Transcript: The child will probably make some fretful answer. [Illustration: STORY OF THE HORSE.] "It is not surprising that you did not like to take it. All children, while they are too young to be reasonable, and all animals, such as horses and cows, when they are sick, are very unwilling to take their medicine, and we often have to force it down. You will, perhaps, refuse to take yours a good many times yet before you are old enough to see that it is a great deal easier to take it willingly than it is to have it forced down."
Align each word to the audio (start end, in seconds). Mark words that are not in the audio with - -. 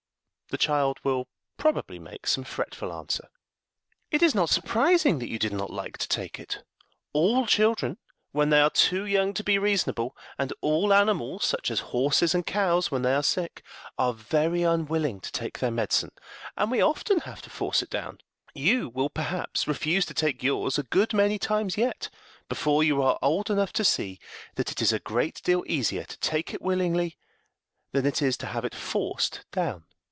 The 0.49 0.57
child 0.57 0.97
will 1.05 1.29
probably 1.55 1.97
make 1.97 2.27
some 2.27 2.43
fretful 2.43 2.91
answer. 2.91 3.29
[Illustration: 3.31 3.69
STORY 3.69 3.79
OF 3.85 3.91
THE 3.93 4.17
HORSE.] 4.17 4.21
"It 4.21 4.25
is 4.25 4.35
not 4.35 4.49
surprising 4.93 5.19
that 5.19 5.29
you 5.29 5.39
did 5.39 5.53
not 5.53 5.69
like 5.69 5.97
to 5.97 6.09
take 6.09 6.41
it. 6.41 6.65
All 7.13 7.45
children, 7.47 7.97
while 8.33 8.47
they 8.47 8.59
are 8.59 8.69
too 8.69 9.05
young 9.05 9.33
to 9.35 9.45
be 9.45 9.57
reasonable, 9.57 10.13
and 10.37 10.51
all 10.59 10.91
animals, 10.93 11.45
such 11.45 11.71
as 11.71 11.79
horses 11.95 12.35
and 12.35 12.45
cows, 12.45 12.91
when 12.91 13.01
they 13.03 13.13
are 13.15 13.23
sick, 13.23 13.63
are 13.97 14.11
very 14.13 14.63
unwilling 14.63 15.21
to 15.21 15.31
take 15.31 15.59
their 15.59 15.71
medicine, 15.71 16.11
and 16.57 16.69
we 16.69 16.81
often 16.81 17.19
have 17.21 17.41
to 17.43 17.49
force 17.49 17.81
it 17.81 17.89
down. 17.89 18.17
You 18.53 18.89
will, 18.89 19.09
perhaps, 19.09 19.69
refuse 19.69 20.05
to 20.07 20.13
take 20.13 20.43
yours 20.43 20.77
a 20.77 20.83
good 20.83 21.13
many 21.13 21.39
times 21.39 21.77
yet 21.77 22.09
before 22.49 22.83
you 22.83 23.01
are 23.01 23.17
old 23.21 23.49
enough 23.49 23.71
to 23.71 23.85
see 23.85 24.19
that 24.55 24.69
it 24.69 24.81
is 24.81 24.91
a 24.91 24.99
great 24.99 25.41
deal 25.43 25.63
easier 25.65 26.03
to 26.03 26.19
take 26.19 26.53
it 26.53 26.61
willingly 26.61 27.17
than 27.93 28.05
it 28.05 28.21
is 28.21 28.35
to 28.35 28.47
have 28.47 28.65
it 28.65 28.75
forced 28.75 29.45
down." 29.53 29.85